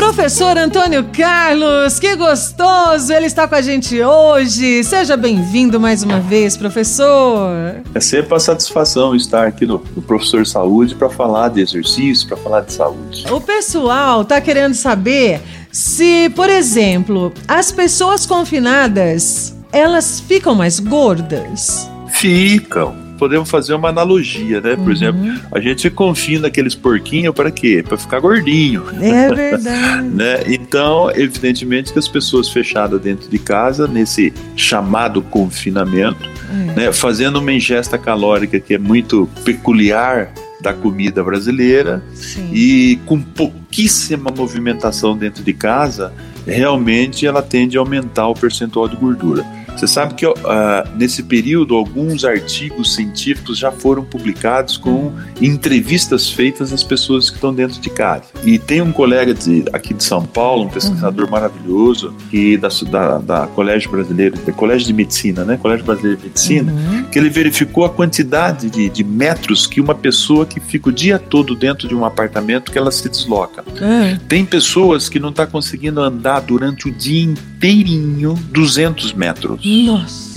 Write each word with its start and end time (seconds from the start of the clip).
Professor 0.00 0.56
Antônio 0.56 1.04
Carlos, 1.12 1.98
que 1.98 2.16
gostoso 2.16 3.12
ele 3.12 3.26
está 3.26 3.46
com 3.46 3.54
a 3.54 3.60
gente 3.60 4.02
hoje. 4.02 4.82
Seja 4.82 5.14
bem-vindo 5.14 5.78
mais 5.78 6.02
uma 6.02 6.18
vez, 6.18 6.56
professor. 6.56 7.52
É 7.94 8.00
sempre 8.00 8.32
uma 8.32 8.40
satisfação 8.40 9.14
estar 9.14 9.46
aqui 9.46 9.66
no, 9.66 9.84
no 9.94 10.00
Professor 10.00 10.46
Saúde 10.46 10.94
para 10.94 11.10
falar 11.10 11.50
de 11.50 11.60
exercício, 11.60 12.26
para 12.26 12.38
falar 12.38 12.62
de 12.62 12.72
saúde. 12.72 13.26
O 13.30 13.42
pessoal 13.42 14.22
está 14.22 14.40
querendo 14.40 14.72
saber 14.72 15.42
se, 15.70 16.30
por 16.30 16.48
exemplo, 16.48 17.30
as 17.46 17.70
pessoas 17.70 18.24
confinadas, 18.24 19.54
elas 19.70 20.18
ficam 20.18 20.54
mais 20.54 20.80
gordas? 20.80 21.90
Ficam 22.08 23.09
podemos 23.20 23.50
fazer 23.50 23.74
uma 23.74 23.90
analogia, 23.90 24.62
né? 24.62 24.74
Por 24.74 24.86
uhum. 24.86 24.92
exemplo, 24.92 25.20
a 25.52 25.60
gente 25.60 25.90
confina 25.90 26.48
aqueles 26.48 26.74
porquinhos 26.74 27.34
para 27.34 27.50
quê? 27.50 27.84
Para 27.86 27.98
ficar 27.98 28.18
gordinho. 28.18 28.82
É 28.98 29.28
verdade. 29.28 30.08
né? 30.08 30.42
Então, 30.46 31.10
evidentemente 31.14 31.92
que 31.92 31.98
as 31.98 32.08
pessoas 32.08 32.48
fechadas 32.48 32.98
dentro 32.98 33.28
de 33.28 33.38
casa, 33.38 33.86
nesse 33.86 34.32
chamado 34.56 35.20
confinamento, 35.20 36.26
é. 36.50 36.80
né, 36.80 36.92
fazendo 36.92 37.40
uma 37.40 37.52
ingesta 37.52 37.98
calórica 37.98 38.58
que 38.58 38.72
é 38.72 38.78
muito 38.78 39.28
peculiar 39.44 40.32
da 40.62 40.72
comida 40.72 41.22
brasileira 41.22 42.02
Sim. 42.14 42.48
e 42.52 42.98
com 43.04 43.20
pouquíssima 43.20 44.30
movimentação 44.34 45.14
dentro 45.14 45.42
de 45.42 45.52
casa, 45.52 46.10
realmente 46.46 47.26
ela 47.26 47.42
tende 47.42 47.76
a 47.76 47.80
aumentar 47.80 48.28
o 48.28 48.34
percentual 48.34 48.88
de 48.88 48.96
gordura. 48.96 49.44
Você 49.76 49.86
sabe 49.86 50.14
que 50.14 50.26
uh, 50.26 50.34
nesse 50.96 51.22
período 51.22 51.74
alguns 51.74 52.24
artigos 52.24 52.94
científicos 52.94 53.58
já 53.58 53.72
foram 53.72 54.04
publicados 54.04 54.76
com 54.76 55.12
entrevistas 55.40 56.30
feitas 56.30 56.72
às 56.72 56.82
pessoas 56.82 57.30
que 57.30 57.36
estão 57.36 57.54
dentro 57.54 57.80
de 57.80 57.90
casa. 57.90 58.24
E 58.44 58.58
tem 58.58 58.80
um 58.80 58.92
colega 58.92 59.32
de, 59.32 59.64
aqui 59.72 59.94
de 59.94 60.04
São 60.04 60.24
Paulo, 60.24 60.64
um 60.64 60.68
pesquisador 60.68 61.24
uhum. 61.24 61.30
maravilhoso, 61.30 62.14
que 62.30 62.56
da, 62.56 62.68
da, 62.90 63.18
da, 63.18 63.46
Colégio 63.48 63.90
Brasileiro, 63.90 64.36
da 64.38 64.52
Colégio 64.52 64.86
de 64.86 64.92
Medicina, 64.92 65.44
né? 65.44 65.56
Colégio 65.56 65.84
Brasileiro 65.84 66.18
de 66.18 66.26
Medicina, 66.28 66.72
uhum. 66.72 67.04
que 67.04 67.18
ele 67.18 67.30
verificou 67.30 67.84
a 67.84 67.90
quantidade 67.90 68.68
de, 68.68 68.88
de, 68.88 69.04
metros 69.04 69.66
que 69.66 69.80
uma 69.80 69.94
pessoa 69.94 70.44
que 70.46 70.60
fica 70.60 70.88
o 70.88 70.92
dia 70.92 71.18
todo 71.18 71.54
dentro 71.54 71.88
de 71.88 71.94
um 71.94 72.04
apartamento 72.04 72.70
que 72.70 72.78
ela 72.78 72.90
se 72.90 73.08
desloca. 73.08 73.64
Uhum. 73.66 74.18
Tem 74.28 74.44
pessoas 74.44 75.08
que 75.08 75.18
não 75.18 75.30
estão 75.30 75.46
tá 75.46 75.50
conseguindo 75.50 76.00
andar 76.00 76.40
durante 76.40 76.88
o 76.88 76.92
dia 76.92 77.22
inteirinho 77.22 78.34
200 78.50 79.12
metros. 79.12 79.59
Nossa. 79.64 80.30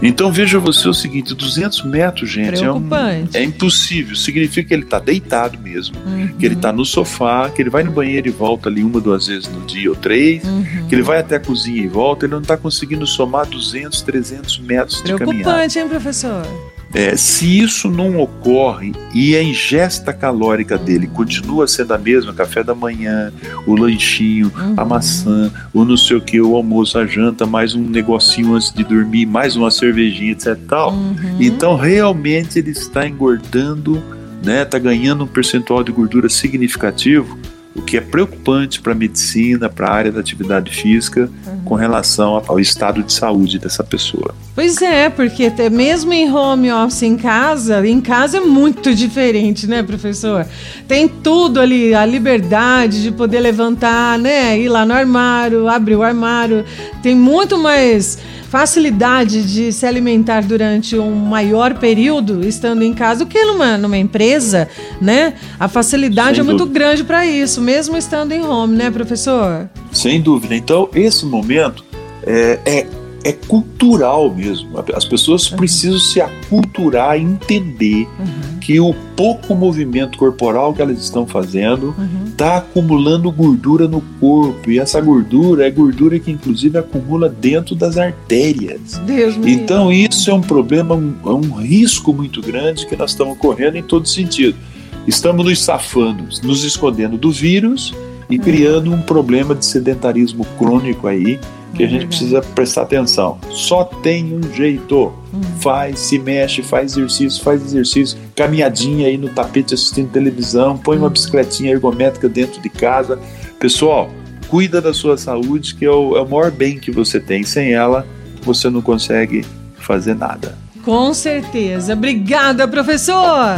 Então 0.00 0.30
veja 0.30 0.58
você 0.58 0.88
o 0.88 0.94
seguinte: 0.94 1.34
200 1.34 1.84
metros, 1.84 2.30
gente, 2.30 2.62
é, 2.62 2.72
um, 2.72 2.88
é, 3.34 3.42
impossível. 3.42 4.14
Significa 4.14 4.68
que 4.68 4.74
ele 4.74 4.84
está 4.84 4.98
deitado 4.98 5.58
mesmo, 5.58 5.96
uhum. 6.06 6.28
que 6.38 6.46
ele 6.46 6.54
está 6.54 6.72
no 6.72 6.84
sofá, 6.84 7.50
que 7.50 7.60
ele 7.60 7.70
vai 7.70 7.82
no 7.82 7.90
banheiro 7.90 8.28
e 8.28 8.30
volta 8.30 8.68
ali 8.68 8.82
uma, 8.82 9.00
duas 9.00 9.26
vezes 9.26 9.48
no 9.48 9.60
dia 9.66 9.90
ou 9.90 9.96
três, 9.96 10.44
uhum. 10.44 10.86
que 10.88 10.94
ele 10.94 11.02
vai 11.02 11.18
até 11.18 11.36
a 11.36 11.40
cozinha 11.40 11.82
e 11.82 11.88
volta. 11.88 12.26
Ele 12.26 12.32
não 12.32 12.42
está 12.42 12.56
conseguindo 12.56 13.06
somar 13.06 13.46
200, 13.46 14.02
300 14.02 14.58
metros 14.58 15.02
de 15.02 15.14
caminhada. 15.14 15.26
Preocupante, 15.26 15.78
hein, 15.78 15.88
professor? 15.88 16.46
É, 16.94 17.16
se 17.16 17.60
isso 17.60 17.90
não 17.90 18.18
ocorre 18.18 18.92
e 19.14 19.36
a 19.36 19.42
ingesta 19.42 20.12
calórica 20.12 20.78
dele 20.78 21.06
continua 21.06 21.66
sendo 21.66 21.92
a 21.92 21.98
mesma, 21.98 22.32
café 22.32 22.62
da 22.62 22.74
manhã, 22.74 23.32
o 23.66 23.74
lanchinho, 23.74 24.50
uhum. 24.56 24.74
a 24.76 24.84
maçã, 24.84 25.52
o 25.72 25.84
não 25.84 25.96
sei 25.96 26.16
o 26.16 26.20
que, 26.20 26.40
o 26.40 26.56
almoço, 26.56 26.98
a 26.98 27.06
janta, 27.06 27.44
mais 27.44 27.74
um 27.74 27.82
negocinho 27.82 28.54
antes 28.54 28.72
de 28.72 28.84
dormir, 28.84 29.26
mais 29.26 29.54
uma 29.54 29.70
cervejinha, 29.70 30.32
etc. 30.32 30.58
Tal. 30.66 30.92
Uhum. 30.92 31.36
Então 31.38 31.76
realmente 31.76 32.58
ele 32.58 32.70
está 32.70 33.06
engordando, 33.06 34.02
né? 34.42 34.62
Está 34.62 34.78
ganhando 34.78 35.24
um 35.24 35.26
percentual 35.26 35.84
de 35.84 35.92
gordura 35.92 36.28
significativo 36.28 37.38
o 37.78 37.82
que 37.82 37.96
é 37.96 38.00
preocupante 38.00 38.80
para 38.80 38.92
a 38.92 38.94
medicina, 38.94 39.68
para 39.68 39.88
a 39.88 39.92
área 39.92 40.12
da 40.12 40.20
atividade 40.20 40.70
física, 40.70 41.30
uhum. 41.46 41.60
com 41.64 41.74
relação 41.74 42.42
ao 42.46 42.58
estado 42.58 43.02
de 43.02 43.12
saúde 43.12 43.58
dessa 43.58 43.84
pessoa. 43.84 44.34
Pois 44.54 44.82
é, 44.82 45.08
porque 45.08 45.46
até 45.46 45.70
mesmo 45.70 46.12
em 46.12 46.30
home 46.30 46.72
office 46.72 47.02
em 47.02 47.16
casa, 47.16 47.86
em 47.86 48.00
casa 48.00 48.38
é 48.38 48.40
muito 48.40 48.94
diferente, 48.94 49.66
né, 49.66 49.82
professor? 49.82 50.46
Tem 50.86 51.08
tudo 51.08 51.60
ali, 51.60 51.94
a 51.94 52.04
liberdade 52.04 53.02
de 53.02 53.12
poder 53.12 53.40
levantar, 53.40 54.18
né, 54.18 54.58
ir 54.58 54.68
lá 54.68 54.84
no 54.84 54.94
armário, 54.94 55.68
abrir 55.68 55.94
o 55.94 56.02
armário, 56.02 56.64
tem 57.02 57.14
muito 57.14 57.56
mais 57.56 58.18
facilidade 58.48 59.42
de 59.42 59.72
se 59.72 59.84
alimentar 59.84 60.42
durante 60.42 60.98
um 60.98 61.14
maior 61.14 61.74
período 61.74 62.46
estando 62.46 62.82
em 62.82 62.94
casa 62.94 63.24
do 63.24 63.28
que 63.28 63.44
numa, 63.44 63.76
numa 63.76 63.98
empresa, 63.98 64.68
né? 65.00 65.34
A 65.60 65.68
facilidade 65.68 66.36
Sem 66.36 66.40
é 66.40 66.42
muito 66.42 66.60
dúvida. 66.60 66.78
grande 66.78 67.04
para 67.04 67.26
isso, 67.26 67.60
mesmo 67.60 67.96
estando 67.96 68.32
em 68.32 68.42
home, 68.42 68.74
né, 68.74 68.90
professor? 68.90 69.68
Sem 69.92 70.20
dúvida. 70.20 70.54
Então, 70.54 70.88
esse 70.94 71.26
momento 71.26 71.84
é, 72.26 72.58
é 72.64 72.86
é 73.24 73.32
cultural 73.32 74.32
mesmo. 74.32 74.70
As 74.94 75.04
pessoas 75.04 75.50
uhum. 75.50 75.56
precisam 75.56 75.98
se 75.98 76.20
aculturar 76.20 77.18
e 77.18 77.22
entender 77.22 78.06
uhum. 78.18 78.58
que 78.60 78.80
o 78.80 78.94
pouco 79.16 79.54
movimento 79.54 80.16
corporal 80.16 80.72
que 80.72 80.80
elas 80.80 80.98
estão 81.02 81.26
fazendo 81.26 81.94
está 82.38 82.58
acumulando 82.58 83.32
gordura 83.32 83.88
no 83.88 84.00
corpo. 84.20 84.70
E 84.70 84.78
essa 84.78 85.00
gordura 85.00 85.66
é 85.66 85.70
gordura 85.70 86.20
que, 86.20 86.30
inclusive, 86.30 86.78
acumula 86.78 87.28
dentro 87.28 87.74
das 87.74 87.98
artérias. 87.98 88.96
Deus 89.04 89.36
então, 89.44 89.92
isso 89.92 90.30
é 90.30 90.34
um 90.34 90.40
problema, 90.40 90.94
um, 90.94 91.14
é 91.26 91.30
um 91.30 91.56
risco 91.56 92.14
muito 92.14 92.40
grande 92.40 92.86
que 92.86 92.94
nós 92.94 93.10
estamos 93.10 93.36
correndo 93.38 93.76
em 93.76 93.82
todo 93.82 94.06
sentido. 94.06 94.56
Estamos 95.04 95.44
nos 95.44 95.64
safando, 95.64 96.24
nos 96.44 96.62
escondendo 96.62 97.18
do 97.18 97.32
vírus 97.32 97.92
e 98.30 98.36
uhum. 98.36 98.44
criando 98.44 98.92
um 98.92 99.02
problema 99.02 99.52
de 99.52 99.66
sedentarismo 99.66 100.46
crônico 100.56 101.08
aí 101.08 101.40
que 101.74 101.84
a 101.84 101.86
gente 101.86 102.06
precisa 102.06 102.40
prestar 102.40 102.82
atenção. 102.82 103.38
Só 103.50 103.84
tem 103.84 104.34
um 104.34 104.42
jeito. 104.54 105.12
Hum. 105.32 105.40
Faz, 105.60 105.98
se 106.00 106.18
mexe, 106.18 106.62
faz 106.62 106.92
exercício, 106.92 107.42
faz 107.42 107.62
exercício, 107.62 108.18
caminhadinha 108.34 109.08
aí 109.08 109.18
no 109.18 109.28
tapete 109.28 109.74
assistindo 109.74 110.10
televisão, 110.10 110.78
põe 110.78 110.96
uma 110.96 111.08
hum. 111.08 111.10
bicicletinha 111.10 111.70
ergométrica 111.70 112.28
dentro 112.28 112.60
de 112.60 112.68
casa. 112.68 113.18
Pessoal, 113.60 114.10
cuida 114.48 114.80
da 114.80 114.94
sua 114.94 115.16
saúde, 115.16 115.74
que 115.74 115.84
é 115.84 115.90
o, 115.90 116.16
é 116.16 116.22
o 116.22 116.28
maior 116.28 116.50
bem 116.50 116.78
que 116.78 116.90
você 116.90 117.20
tem. 117.20 117.42
Sem 117.42 117.72
ela, 117.72 118.06
você 118.42 118.70
não 118.70 118.80
consegue 118.80 119.44
fazer 119.76 120.14
nada. 120.14 120.56
Com 120.84 121.12
certeza. 121.12 121.92
Obrigada, 121.92 122.66
professor! 122.66 123.56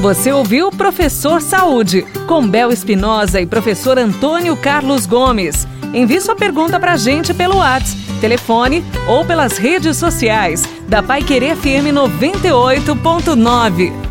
Você 0.00 0.30
ouviu 0.30 0.70
Professor 0.70 1.40
Saúde, 1.40 2.02
com 2.28 2.46
Bel 2.46 2.70
Espinosa 2.70 3.40
e 3.40 3.46
professor 3.46 3.98
Antônio 3.98 4.54
Carlos 4.56 5.06
Gomes. 5.06 5.66
Envie 5.96 6.20
sua 6.20 6.36
pergunta 6.36 6.78
para 6.78 6.92
a 6.92 6.96
gente 6.98 7.32
pelo 7.32 7.56
WhatsApp, 7.56 7.96
telefone 8.20 8.84
ou 9.08 9.24
pelas 9.24 9.56
redes 9.56 9.96
sociais 9.96 10.62
da 10.86 11.02
Pai 11.02 11.22
Querer 11.22 11.56
FM 11.56 11.86
98.9. 11.90 14.05